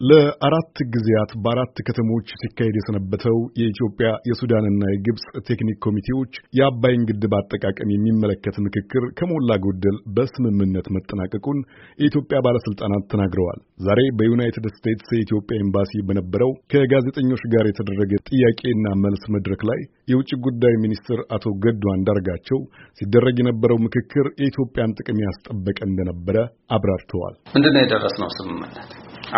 [0.00, 8.56] ለአራት ጊዜያት በአራት ከተሞች ሲካሄድ የሰነበተው የኢትዮጵያ የሱዳንና የግብፅ ቴክኒክ ኮሚቴዎች የአባይን ግድብ አጠቃቀም የሚመለከት
[8.66, 11.60] ምክክር ከሞላ ጎደል በስምምነት መጠናቀቁን
[11.98, 19.64] የኢትዮጵያ ባለስልጣናት ተናግረዋል። ዛሬ በዩናይትድ ስቴትስ የኢትዮጵያ ኤምባሲ በነበረው ከጋዜጠኞች ጋር የተደረገ ጥያቄና መልስ መድረክ
[19.70, 19.80] ላይ
[20.12, 22.60] የውጭ ጉዳይ ሚኒስትር አቶ ገዱ አንዳርጋቸው
[23.00, 26.36] ሲደረግ የነበረው ምክክር የኢትዮጵያን ጥቅም ያስጠበቀ እንደነበረ
[26.72, 28.78] አብራርተዋል። ምንድነው የደረስነው ስምምነት?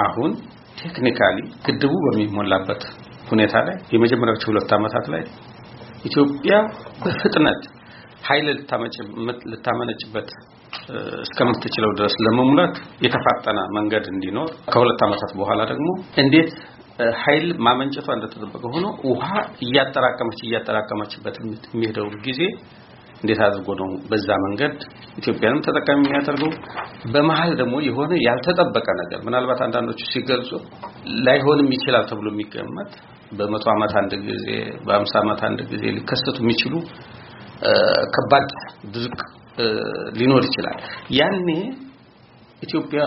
[0.04, 0.30] አሁን
[0.82, 1.36] ቴክኒካሊ
[1.66, 2.82] ግድቡ በሚሞላበት
[3.30, 5.22] ሁኔታ ላይ የመጀመሪያዎቹ ሁለት ዓመታት ላይ
[6.04, 6.54] ኢትዮጵያ
[7.02, 7.62] በፍጥነት
[8.28, 8.46] ኃይል
[9.52, 10.28] ልታመነጭበት
[11.24, 16.50] እስከምትችለው ድረስ ለመሙላት የተፋጠነ መንገድ እንዲኖር ከሁለት ዓመታት በኋላ ደግሞ እንዴት
[17.22, 19.28] ኃይል ማመንጨቷ እንደተጠበቀ ሆኖ ውሃ
[19.66, 21.36] እያጠራቀመች እያጠራቀመችበት
[21.74, 22.40] የሚሄደው ጊዜ
[23.22, 24.74] እንዴት አድርጎ ነው በዛ መንገድ
[25.20, 26.50] ኢትዮጵያንም ተጠቃሚ የሚያደርገው?
[27.12, 30.50] በመሀል ደግሞ የሆነ ያልተጠበቀ ነገር ምናልባት አንዳንዶቹ ሲገልጹ
[31.26, 32.92] ላይሆንም ይችላል ተብሎ የሚገመት
[33.32, 34.46] በመቶ ዓመት አንድ ጊዜ
[34.86, 36.74] በአምሳ ዓመት አንድ ጊዜ ሊከሰቱ የሚችሉ
[38.14, 38.48] ከባድ
[38.94, 39.20] ድርቅ
[40.18, 40.76] ሊኖር ይችላል።
[41.18, 41.48] ያኔ
[42.62, 43.00] ኢትዮጵያ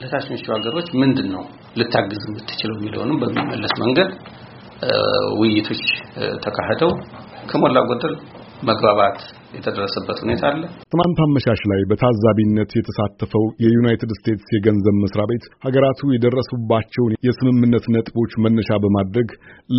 [0.00, 1.44] ለታችኞቹ ሀገሮች ምንድን ነው
[1.80, 4.10] ልታግዝ የምትችለው የሚለውንም በሚመለስ መንገድ
[5.40, 5.82] ውይይቶች
[6.44, 6.90] ተካሂደው
[7.50, 8.14] ከሞላ ጎደል
[8.62, 9.18] መግባባት
[9.54, 17.16] የተደረሰበት ሁኔታ አለ። ትናንት አመሻሽ ላይ በታዛቢነት የተሳተፈው የዩናይትድ ስቴትስ የገንዘብ መስሪያ ቤት ሀገራቱ የደረሱባቸውን
[17.26, 19.28] የስምምነት ነጥቦች መነሻ በማድረግ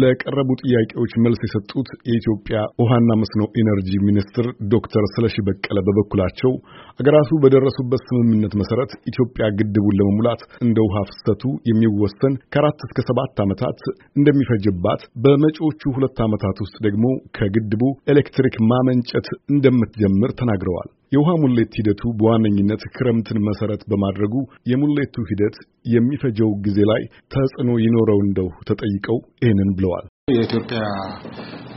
[0.01, 6.51] ለቀረቡ ጥያቄዎች መልስ የሰጡት የኢትዮጵያ ውሃና መስኖ ኢነርጂ ሚኒስትር ዶክተር ስለሺ በቀለ በበኩላቸው
[6.99, 13.79] ሀገራቱ በደረሱበት ስምምነት መሰረት ኢትዮጵያ ግድቡን ለመሙላት እንደ ውሃ ፍሰቱ የሚወሰን ከአራት እስከ ሰባት ዓመታት
[14.17, 17.05] እንደሚፈጅባት በመጪዎቹ ሁለት ዓመታት ውስጥ ደግሞ
[17.37, 17.81] ከግድቡ
[18.13, 19.27] ኤሌክትሪክ ማመንጨት
[19.63, 24.33] እንደምትጀምር ተናግረዋል። የውሃ ሙሌት ሂደቱ በዋነኝነት ክረምትን መሰረት በማድረጉ
[24.69, 25.57] የሙሌቱ ሂደት
[25.93, 27.01] የሚፈጀው ጊዜ ላይ
[27.33, 30.79] ተጽዕኖ ይኖረው እንደው ተጠይቀው ይህንን ብለዋል። የኢትዮጵያ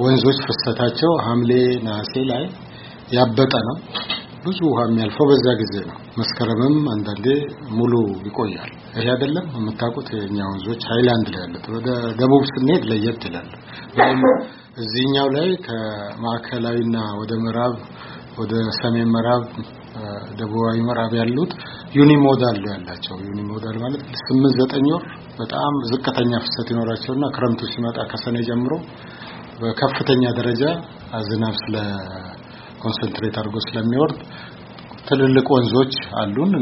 [0.00, 1.52] ወንዞች ፍሰታቸው ሐምሌ
[1.86, 2.44] ነሐሴ ላይ
[3.16, 3.76] ያበጠ ነው።
[4.44, 7.26] ብዙ ውሃ የሚያልፈው በዛ ጊዜ ነው። መስከረምም አንዳንዴ
[7.76, 7.92] ሙሉ
[8.26, 11.88] ይቆያል። ይሄ አይደለም የምታውቁት የኛ ወንዞች ሃይላንድ ላይ ያሉት። ወደ
[12.20, 13.48] ደቡብ ስንሄድ ለየት ይላል።
[14.76, 17.74] እዚህኛው ላይ ከማዕከላዊና ወደ ምዕራብ
[18.40, 19.44] ወደ ሰሜን ምዕራብ
[20.38, 21.52] ደቡባዊ ምዕራብ ያሉት
[21.98, 25.04] unimodal ያላቸው unimodal ማለት ስምንት ዘጠኝ ወር
[25.38, 28.72] በጣም ዝቅተኛ ፍሰት ይኖራቸውና ክረምቱ ሲመጣ ከሰኔ ጀምሮ
[29.60, 30.62] በከፍተኛ ደረጃ
[31.28, 31.76] ዝናብ ስለ
[32.82, 34.18] concentrate አድርጎ ስለሚወርድ
[35.08, 36.52] ትልልቅ ወንዞች አሉን።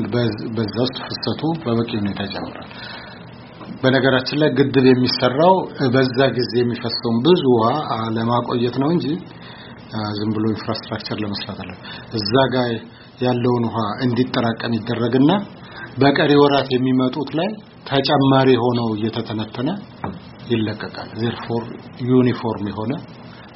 [0.56, 2.68] በዛ ውስጥ ፍሰቱ በበቂ ሁኔታ ይጨምራል።
[3.82, 5.54] በነገራችን ላይ ግድብ የሚሰራው
[5.94, 7.68] በዛ ጊዜ የሚፈሰውን ብዙ ውሃ
[8.16, 9.06] ለማቆየት ነው እንጂ
[10.18, 11.70] ዝም ብሎ infrastructure ለመስራት አለ።
[12.18, 12.70] እዛ ጋር
[13.24, 15.32] ያለውን ውሃ እንዲጠራቀም ይደረግና
[15.98, 17.50] በቀሪ ወራት የሚመጡት ላይ
[17.90, 19.70] ተጨማሪ ሆነው እየተተነተነ
[20.50, 21.64] ይለቀቃል። therefore
[22.10, 22.92] ዩኒፎርም የሆነ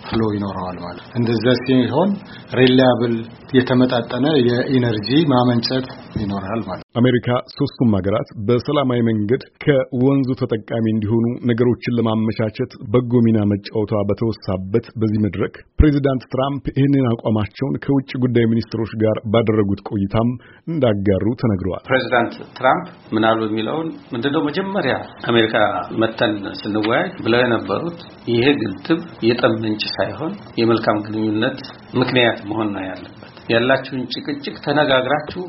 [0.04, 2.10] flow ይኖረዋል ማለት እንደዛ ሲሆን
[2.58, 3.14] reliable
[3.58, 5.88] የተመጣጠነ የ energy ማመንጨት
[6.22, 13.92] ይኖራል ማለት አሜሪካ ሶስቱም ሀገራት በሰላማዊ መንገድ ከወንዙ ተጠቃሚ እንዲሆኑ ነገሮችን ለማመቻቸት በጎ ሚና መጫወቷ
[14.08, 20.30] በተወሳበት በዚህ መድረክ ፕሬዚዳንት ትራምፕ ይህንን አቋማቸውን ከውጭ ጉዳይ ሚኒስትሮች ጋር ባደረጉት ቆይታም
[20.68, 24.96] እንዳጋሩ ተነግረዋል። ፕሬዚዳንት ትራምፕ ምናሉ የሚለውን ምንድነው መጀመሪያ
[25.30, 25.54] አሜሪካ
[26.02, 28.00] መተን ስንወያይ ብለው የነበሩት
[28.32, 30.32] ይሄ ግድብ የጠብ ምንጭ ሳይሆን
[30.62, 31.60] የመልካም ግንኙነት
[31.94, 33.14] ምክንያት መሆን ነው ያለበት።
[33.52, 35.42] ያላችሁን ጭቅጭቅ ተነጋግራችሁ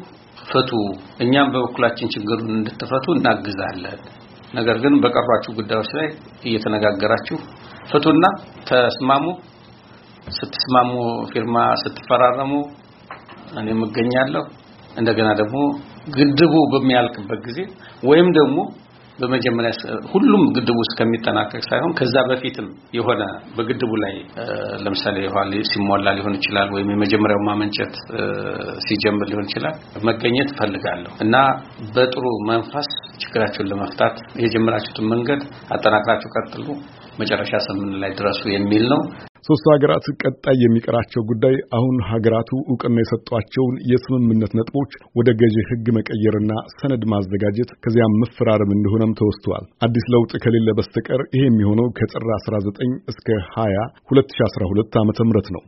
[0.49, 0.69] ፍቱ፣
[1.19, 3.99] እኛም በበኩላችን ችግሩን እንድትፈቱ እናግዛለን።
[4.53, 6.07] ነገር ግን በቀሯችሁ ጉዳዮች ላይ
[6.43, 7.37] እየተነጋገራችሁ
[7.91, 8.25] ፍቱና
[8.69, 9.25] ተስማሙ።
[10.37, 10.91] ስትስማሙ
[11.31, 12.51] ፊርማ ስትፈራረሙ
[13.59, 14.43] እኔም እገኛለሁ።
[14.97, 15.57] እንደገና ደግሞ
[16.15, 17.59] ግድቡ በሚያልቅበት ጊዜ
[18.03, 18.57] ወይም ደግሞ
[19.19, 19.71] በመጀመሪያ
[20.11, 23.21] ሁሉም ግድቡ እስከሚጠናቀቅ ሳይሆን ከዛ በፊትም የሆነ
[23.57, 24.15] በግድቡ ላይ
[24.83, 25.41] ለምሳሌ ውሃ
[25.71, 27.95] ሲሞላ ሊሆን ይችላል፣ ወይም የመጀመሪያው ማመንጨት
[28.85, 29.75] ሲጀምር ሊሆን ይችላል።
[30.09, 31.35] መገኘት እፈልጋለሁ እና
[31.95, 32.89] በጥሩ መንፈስ
[33.21, 35.41] ችግራችሁን ለመፍታት የጀመራችሁትን መንገድ
[35.71, 36.67] አጠናክራችሁ ቀጥሉ፣
[37.19, 39.01] መጨረሻ ስምምነት ላይ ድረሱ የሚል ነው።
[39.47, 46.51] ሶስቱ ሀገራት ቀጣይ የሚቀራቸው ጉዳይ አሁን ሀገራቱ እውቅና የሰጧቸውን የስምምነት ነጥቦች ወደ ገዢ ሕግ መቀየርና
[46.75, 52.83] ሰነድ ማዘጋጀት ከዚያም መፈራረም እንደሆነም ተወስቷል። አዲስ ለውጥ ከሌለ በስተቀር ይሄ የሚሆነው ከጥር 19
[53.13, 55.09] እስከ 20 2012 ዓ.ም
[55.55, 55.63] ነው።